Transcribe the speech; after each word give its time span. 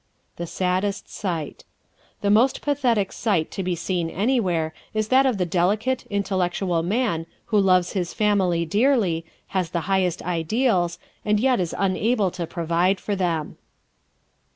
The 0.37 0.47
Saddest 0.47 1.13
Sight¶ 1.13 1.63
The 2.21 2.31
most 2.31 2.63
pathetic 2.63 3.11
sight 3.11 3.51
to 3.51 3.61
be 3.61 3.75
seen 3.75 4.09
anywhere 4.09 4.73
is 4.95 5.09
that 5.09 5.27
of 5.27 5.37
the 5.37 5.45
delicate, 5.45 6.07
intellectual 6.09 6.81
man 6.81 7.27
who 7.45 7.59
loves 7.59 7.93
his 7.93 8.11
family 8.11 8.65
dearly, 8.65 9.25
has 9.49 9.69
the 9.69 9.81
highest 9.81 10.23
ideals 10.23 10.97
and 11.23 11.39
yet 11.39 11.59
is 11.59 11.75
unable 11.77 12.31
to 12.31 12.47
provide 12.47 12.99
for 12.99 13.15
them. 13.15 13.57